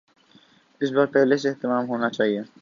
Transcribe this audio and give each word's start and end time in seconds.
اس 0.81 0.89
بار 0.91 1.05
پہلے 1.05 1.37
سے 1.37 1.49
اہتمام 1.49 1.83
ہونا 1.89 2.09
چاہیے۔ 2.09 2.41